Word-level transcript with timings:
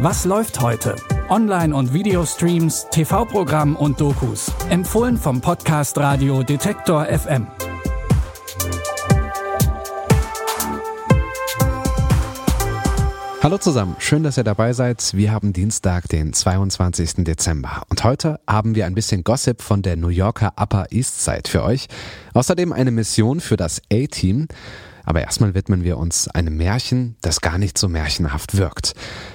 Was 0.00 0.24
läuft 0.24 0.60
heute? 0.60 0.94
Online- 1.28 1.74
und 1.74 1.92
Videostreams, 1.92 2.86
TV-Programm 2.92 3.74
und 3.74 4.00
Dokus. 4.00 4.52
Empfohlen 4.70 5.16
vom 5.16 5.40
Podcast 5.40 5.98
Radio 5.98 6.44
Detektor 6.44 7.06
FM. 7.06 7.48
Hallo 13.42 13.58
zusammen, 13.58 13.96
schön, 13.98 14.22
dass 14.22 14.36
ihr 14.36 14.44
dabei 14.44 14.72
seid. 14.72 15.14
Wir 15.14 15.32
haben 15.32 15.52
Dienstag, 15.52 16.06
den 16.08 16.32
22. 16.32 17.24
Dezember 17.24 17.82
und 17.88 18.04
heute 18.04 18.38
haben 18.46 18.76
wir 18.76 18.86
ein 18.86 18.94
bisschen 18.94 19.24
Gossip 19.24 19.62
von 19.62 19.82
der 19.82 19.96
New 19.96 20.10
Yorker 20.10 20.52
Upper 20.56 20.86
East 20.90 21.24
Side 21.24 21.48
für 21.48 21.64
euch. 21.64 21.88
Außerdem 22.34 22.72
eine 22.72 22.92
Mission 22.92 23.40
für 23.40 23.56
das 23.56 23.82
A-Team 23.92 24.46
aber 25.08 25.22
erstmal 25.22 25.54
widmen 25.54 25.84
wir 25.84 25.96
uns 25.96 26.28
einem 26.28 26.58
Märchen, 26.58 27.16
das 27.22 27.40
gar 27.40 27.56
nicht 27.56 27.78
so 27.78 27.88
märchenhaft 27.88 28.58
wirkt. 28.58 28.92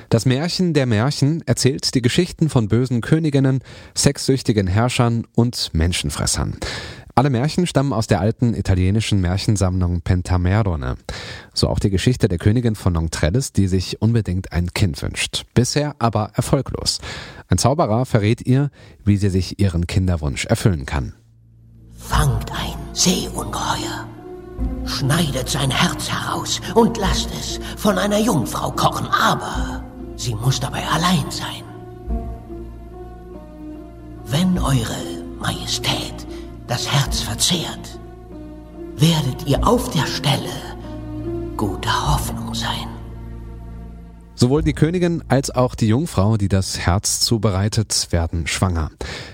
Das 0.10 0.28
Märchen 0.28 0.76
der 0.76 0.86
Märchen 0.86 1.42
erzählt 1.48 1.96
die 1.96 2.04
Geschichten 2.04 2.48
von 2.48 2.68
bösen 2.68 3.02
Königinnen, 3.02 3.64
sexsüchtigen 3.96 4.68
Herrschern 4.68 5.26
und 5.34 5.72
Menschenfressern. 5.74 6.58
Alle 7.16 7.32
Märchen 7.32 7.66
stammen 7.66 7.92
aus 7.92 8.06
der 8.06 8.22
alten 8.22 8.54
italienischen 8.54 9.20
Märchensammlung 9.20 10.02
Pentamerone. 10.02 10.96
So 11.56 11.70
auch 11.70 11.80
die 11.80 11.90
Geschichte 11.90 12.28
der 12.28 12.38
Königin 12.38 12.76
von 12.76 12.94
Nontrelles, 12.94 13.52
die 13.52 13.68
sich 13.68 14.00
unbedingt 14.00 14.52
ein 14.52 14.76
Kind 14.76 15.02
wünscht. 15.02 15.46
Bisher 15.56 15.96
aber 15.98 16.34
erfolglos. 16.36 17.00
Ein 17.48 17.58
Zauberer 17.58 18.06
verrät 18.06 18.46
ihr, 18.46 18.70
wie 19.06 19.18
sie 19.18 19.30
sich 19.30 19.60
ihren 19.60 19.88
Kinderwunsch 19.88 20.46
erfüllen 20.46 20.86
kann. 20.86 21.14
Fangt 21.98 22.52
ein 22.52 22.78
Seeungeheuer 22.94 24.13
schneidet 24.86 25.50
sein 25.50 25.72
Herz 25.72 26.10
heraus 26.10 26.62
und 26.76 26.98
lasst 26.98 27.30
es 27.40 27.60
von 27.78 27.98
einer 27.98 28.20
Jungfrau 28.20 28.72
kochen, 28.72 29.08
aber 29.08 29.84
sie 30.16 30.36
muss 30.36 30.60
dabei 30.60 30.84
allein 30.88 31.30
sein. 31.30 31.64
Wenn 34.26 34.58
eure 34.58 35.24
Majestät 35.40 36.28
das 36.68 36.88
Herz 36.88 37.22
verzehrt, 37.22 38.00
werdet 38.96 39.48
ihr 39.48 39.68
auf 39.68 39.90
der 39.92 40.08
Stelle 40.08 40.50
guter 41.58 42.14
Hoffnung 42.14 42.54
sein. 42.54 42.88
Sowohl 44.36 44.64
die 44.64 44.74
Königin 44.74 45.24
als 45.28 45.52
auch 45.52 45.76
die 45.76 45.88
Jungfrau, 45.88 46.38
die 46.38 46.50
das 46.50 46.80
Herz 46.80 47.22
zubereitet, 47.22 48.08
werden 48.12 48.48
schwanger. 48.48 48.92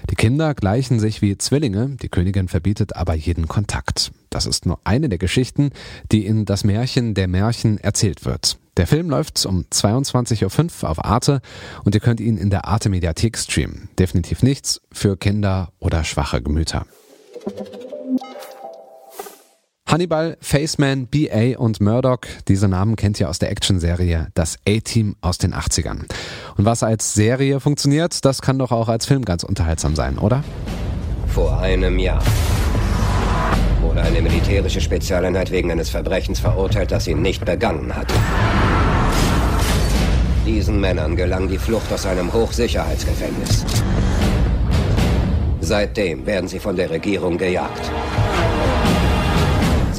Die 0.09 0.15
Kinder 0.15 0.55
gleichen 0.55 0.99
sich 0.99 1.21
wie 1.21 1.37
Zwillinge, 1.37 1.97
die 2.01 2.09
Königin 2.09 2.47
verbietet 2.47 2.95
aber 2.95 3.13
jeden 3.13 3.47
Kontakt. 3.47 4.11
Das 4.29 4.47
ist 4.47 4.65
nur 4.65 4.79
eine 4.83 5.07
der 5.07 5.19
Geschichten, 5.19 5.71
die 6.11 6.25
in 6.25 6.45
das 6.45 6.63
Märchen 6.63 7.13
der 7.13 7.27
Märchen 7.27 7.77
erzählt 7.77 8.25
wird. 8.25 8.57
Der 8.77 8.87
Film 8.87 9.09
läuft 9.09 9.45
um 9.45 9.65
22.05 9.71 10.83
Uhr 10.83 10.89
auf 10.89 11.03
Arte 11.03 11.41
und 11.83 11.93
ihr 11.93 12.01
könnt 12.01 12.21
ihn 12.21 12.37
in 12.37 12.49
der 12.49 12.65
Arte 12.65 12.89
Mediathek 12.89 13.37
streamen. 13.37 13.89
Definitiv 13.99 14.41
nichts 14.41 14.81
für 14.91 15.17
Kinder 15.17 15.73
oder 15.79 16.03
schwache 16.03 16.41
Gemüter. 16.41 16.85
Hannibal, 19.89 20.37
Faceman, 20.39 21.07
BA 21.07 21.57
und 21.57 21.81
Murdoch, 21.81 22.19
diese 22.47 22.67
Namen 22.67 22.95
kennt 22.95 23.19
ihr 23.19 23.27
aus 23.27 23.39
der 23.39 23.49
Actionserie 23.49 24.27
Das 24.35 24.57
A-Team 24.67 25.15
aus 25.19 25.39
den 25.39 25.55
80ern. 25.55 26.01
Und 26.57 26.65
was 26.65 26.83
als 26.83 27.15
Serie 27.15 27.59
funktioniert, 27.59 28.23
das 28.23 28.43
kann 28.43 28.59
doch 28.59 28.71
auch 28.71 28.87
als 28.87 29.07
Film 29.07 29.25
ganz 29.25 29.41
unterhaltsam 29.41 29.95
sein, 29.95 30.19
oder? 30.19 30.43
Vor 31.33 31.59
einem 31.59 31.97
Jahr 31.97 32.21
wurde 33.81 34.03
eine 34.03 34.21
militärische 34.21 34.79
Spezialeinheit 34.79 35.49
wegen 35.49 35.71
eines 35.71 35.89
Verbrechens 35.89 36.39
verurteilt, 36.39 36.91
das 36.91 37.05
sie 37.05 37.15
nicht 37.15 37.43
begangen 37.43 37.95
hat. 37.95 38.13
Diesen 40.45 40.79
Männern 40.79 41.15
gelang 41.15 41.47
die 41.47 41.57
Flucht 41.57 41.91
aus 41.91 42.05
einem 42.05 42.31
Hochsicherheitsgefängnis. 42.31 43.65
Seitdem 45.61 46.27
werden 46.27 46.47
sie 46.47 46.59
von 46.59 46.75
der 46.75 46.91
Regierung 46.91 47.39
gejagt. 47.39 47.89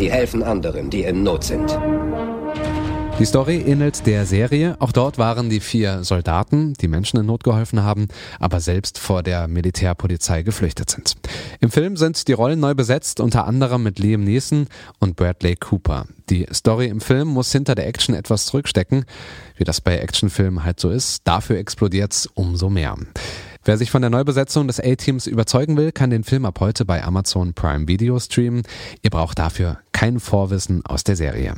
Sie 0.01 0.11
helfen 0.11 0.43
anderen, 0.43 0.89
die 0.89 1.03
in 1.03 1.25
Not 1.25 1.45
sind. 1.45 1.79
Die 3.19 3.27
Story 3.27 3.59
ähnelt 3.59 4.07
der 4.07 4.25
Serie. 4.25 4.77
Auch 4.79 4.93
dort 4.93 5.19
waren 5.19 5.51
die 5.51 5.61
vier 5.61 6.05
Soldaten, 6.05 6.73
die 6.81 6.89
Menschen 6.89 7.21
in 7.21 7.27
Not 7.27 7.45
geholfen 7.45 7.83
haben, 7.83 8.09
aber 8.39 8.61
selbst 8.61 8.99
vor 8.99 9.23
der 9.23 9.47
Militärpolizei 9.47 10.43
geflüchtet 10.43 10.89
sind. 10.89 11.17
Im 11.61 11.71
Film 11.71 11.99
sind 11.99 12.29
die 12.29 12.33
Rollen 12.33 12.61
neu 12.61 12.73
besetzt, 12.73 13.21
unter 13.21 13.47
anderem 13.47 13.83
mit 13.83 13.99
Liam 13.99 14.25
Neeson 14.25 14.69
und 15.01 15.17
Bradley 15.17 15.57
Cooper. 15.57 16.07
Die 16.31 16.47
Story 16.51 16.87
im 16.87 17.03
Film 17.03 17.29
muss 17.29 17.53
hinter 17.53 17.75
der 17.75 17.87
Action 17.87 18.15
etwas 18.15 18.47
zurückstecken, 18.47 19.05
wie 19.59 19.65
das 19.65 19.83
bei 19.83 19.99
Actionfilmen 19.99 20.65
halt 20.65 20.81
so 20.81 20.89
ist. 20.89 21.29
Dafür 21.29 21.59
explodiert's 21.59 22.27
umso 22.33 22.71
mehr. 22.71 22.97
Wer 23.63 23.77
sich 23.77 23.91
von 23.91 24.01
der 24.01 24.11
Neubesetzung 24.11 24.67
des 24.67 24.81
A-Teams 24.81 25.27
überzeugen 25.27 25.77
will, 25.77 25.93
kann 25.93 26.09
den 26.09 26.25
Film 26.25 26.47
ab 26.47 26.61
heute 26.61 26.87
bei 26.87 27.05
Amazon 27.05 27.53
Prime 27.53 27.89
Video 27.89 28.19
streamen. 28.19 28.63
Ihr 29.03 29.11
braucht 29.11 29.39
dafür 29.39 29.81
kein 29.93 30.19
Vorwissen 30.19 30.85
aus 30.87 31.05
der 31.05 31.17
Serie. 31.17 31.55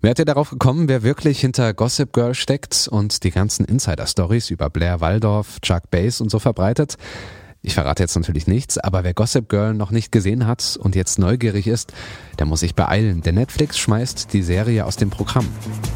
Wärt 0.00 0.18
ihr 0.18 0.24
darauf 0.24 0.50
gekommen, 0.50 0.88
wer 0.88 1.04
wirklich 1.04 1.40
hinter 1.40 1.72
Gossip 1.72 2.12
Girl 2.12 2.34
steckt 2.34 2.88
und 2.90 3.22
die 3.22 3.30
ganzen 3.30 3.64
Insider-Stories 3.64 4.50
über 4.50 4.70
Blair 4.70 5.00
Waldorf, 5.00 5.60
Chuck 5.60 5.90
Bass 5.90 6.20
und 6.20 6.30
so 6.30 6.40
verbreitet? 6.40 6.96
Ich 7.62 7.74
verrate 7.74 8.02
jetzt 8.02 8.16
natürlich 8.16 8.46
nichts, 8.46 8.78
aber 8.78 9.04
wer 9.04 9.12
Gossip 9.12 9.50
Girl 9.50 9.74
noch 9.74 9.90
nicht 9.90 10.12
gesehen 10.12 10.46
hat 10.46 10.78
und 10.80 10.94
jetzt 10.94 11.18
neugierig 11.18 11.66
ist, 11.66 11.92
der 12.38 12.46
muss 12.46 12.60
sich 12.60 12.74
beeilen, 12.74 13.20
denn 13.20 13.34
Netflix 13.34 13.78
schmeißt 13.78 14.32
die 14.32 14.42
Serie 14.42 14.86
aus 14.86 14.96
dem 14.96 15.10
Programm. 15.10 15.46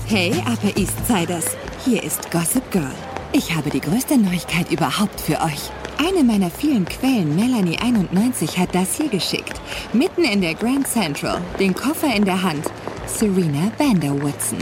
Hey, 0.07 0.33
Upper 0.47 0.77
East 0.77 1.07
Siders, 1.07 1.57
hier 1.83 2.03
ist 2.03 2.31
Gossip 2.31 2.71
Girl. 2.71 2.93
Ich 3.33 3.55
habe 3.55 3.71
die 3.71 3.81
größte 3.81 4.19
Neuigkeit 4.19 4.71
überhaupt 4.71 5.19
für 5.19 5.41
euch. 5.41 5.71
Eine 5.99 6.23
meiner 6.23 6.51
vielen 6.51 6.85
Quellen, 6.85 7.39
Melanie91, 7.39 8.59
hat 8.59 8.75
das 8.75 8.97
hier 8.97 9.09
geschickt. 9.09 9.59
Mitten 9.95 10.25
in 10.25 10.43
der 10.43 10.55
Grand 10.55 10.87
Central, 10.87 11.41
den 11.59 11.75
Koffer 11.75 12.15
in 12.15 12.27
der 12.27 12.43
Hand. 12.43 12.67
Serena 13.19 13.71
Vanderwoodson. 13.79 14.59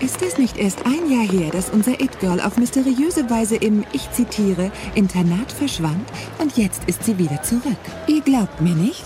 Ist 0.00 0.22
es 0.22 0.36
nicht 0.36 0.56
erst 0.56 0.84
ein 0.84 1.08
Jahr 1.08 1.24
her, 1.24 1.50
dass 1.52 1.70
unser 1.70 2.00
It-Girl 2.00 2.40
auf 2.40 2.56
mysteriöse 2.58 3.30
Weise 3.30 3.54
im, 3.56 3.84
ich 3.92 4.10
zitiere, 4.10 4.72
Internat 4.96 5.52
verschwand 5.52 6.10
und 6.38 6.56
jetzt 6.56 6.82
ist 6.86 7.04
sie 7.04 7.16
wieder 7.18 7.42
zurück? 7.42 7.78
Ihr 8.08 8.20
glaubt 8.20 8.60
mir 8.60 8.74
nicht? 8.74 9.04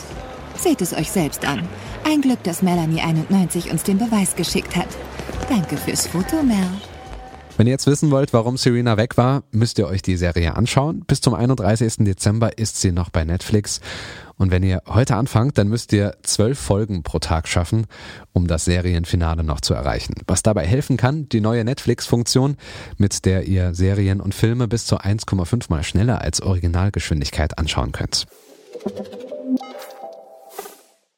Seht 0.56 0.80
es 0.80 0.94
euch 0.94 1.10
selbst 1.10 1.46
an. 1.46 1.68
Ein 2.04 2.22
Glück, 2.22 2.42
dass 2.44 2.62
Melanie91 2.62 3.70
uns 3.70 3.82
den 3.82 3.98
Beweis 3.98 4.34
geschickt 4.34 4.74
hat. 4.74 4.88
Danke 5.50 5.76
fürs 5.76 6.06
Foto, 6.06 6.42
Mel. 6.42 6.70
Wenn 7.56 7.66
ihr 7.66 7.70
jetzt 7.70 7.86
wissen 7.86 8.10
wollt, 8.10 8.34
warum 8.34 8.58
Serena 8.58 8.98
weg 8.98 9.16
war, 9.16 9.42
müsst 9.50 9.78
ihr 9.78 9.86
euch 9.86 10.02
die 10.02 10.18
Serie 10.18 10.56
anschauen. 10.56 11.04
Bis 11.06 11.22
zum 11.22 11.32
31. 11.32 12.04
Dezember 12.04 12.58
ist 12.58 12.80
sie 12.80 12.92
noch 12.92 13.08
bei 13.08 13.24
Netflix. 13.24 13.80
Und 14.36 14.50
wenn 14.50 14.62
ihr 14.62 14.82
heute 14.86 15.16
anfangt, 15.16 15.56
dann 15.56 15.68
müsst 15.68 15.94
ihr 15.94 16.16
zwölf 16.22 16.58
Folgen 16.58 17.02
pro 17.02 17.18
Tag 17.18 17.48
schaffen, 17.48 17.86
um 18.34 18.46
das 18.46 18.66
Serienfinale 18.66 19.42
noch 19.42 19.62
zu 19.62 19.72
erreichen. 19.72 20.14
Was 20.26 20.42
dabei 20.42 20.66
helfen 20.66 20.98
kann, 20.98 21.30
die 21.30 21.40
neue 21.40 21.64
Netflix-Funktion, 21.64 22.58
mit 22.98 23.24
der 23.24 23.44
ihr 23.44 23.74
Serien 23.74 24.20
und 24.20 24.34
Filme 24.34 24.68
bis 24.68 24.84
zu 24.84 24.98
1,5 24.98 25.66
mal 25.70 25.82
schneller 25.82 26.20
als 26.20 26.42
Originalgeschwindigkeit 26.42 27.56
anschauen 27.56 27.92
könnt. 27.92 28.26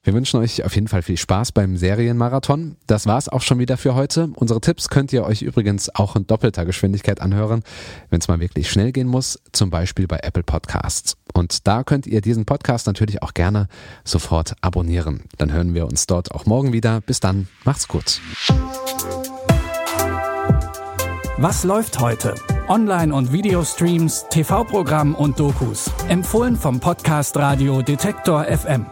Wir 0.09 0.15
wünschen 0.15 0.41
euch 0.41 0.65
auf 0.65 0.75
jeden 0.75 0.89
Fall 0.89 1.03
viel 1.03 1.19
Spaß 1.19 1.53
beim 1.53 1.77
Serienmarathon. 1.77 2.77
Das 2.87 3.05
war's 3.05 3.29
auch 3.29 3.43
schon 3.43 3.59
wieder 3.59 3.77
für 3.77 3.95
heute. 3.95 4.31
Unsere 4.37 4.59
Tipps 4.59 4.89
könnt 4.89 5.13
ihr 5.13 5.23
euch 5.23 5.43
übrigens 5.43 5.95
auch 5.95 6.17
in 6.17 6.27
doppelter 6.27 6.65
Geschwindigkeit 6.65 7.21
anhören, 7.21 7.63
wenn 8.09 8.19
es 8.19 8.27
mal 8.27 8.41
wirklich 8.41 8.71
schnell 8.71 8.91
gehen 8.91 9.07
muss, 9.07 9.39
zum 9.53 9.69
Beispiel 9.69 10.07
bei 10.07 10.21
Apple 10.23 10.45
Podcasts. 10.45 11.19
Und 11.35 11.67
da 11.67 11.85
könnt 11.85 12.07
ihr 12.07 12.23
diesen 12.23 12.47
Podcast 12.47 12.87
natürlich 12.87 13.23
auch 13.23 13.35
gerne 13.35 13.69
sofort 14.03 14.55
abonnieren. 14.63 15.25
Dann 15.37 15.53
hören 15.53 15.75
wir 15.75 15.85
uns 15.85 16.07
dort 16.07 16.33
auch 16.33 16.47
morgen 16.47 16.73
wieder. 16.73 17.03
Bis 17.03 17.21
dann, 17.21 17.47
macht's 17.65 17.87
gut. 17.87 18.23
Was 21.37 21.65
läuft 21.65 22.01
heute? 22.01 22.35
Online- 22.67 23.15
und 23.15 23.35
Videostreams, 23.35 24.25
TV-Programm 24.31 25.15
und 25.15 25.39
Dokus. 25.39 25.91
Empfohlen 26.09 26.57
vom 26.57 26.81
Podcast 26.81 27.37
Radio 27.37 27.83
Detektor 27.83 28.45
FM. 28.45 28.87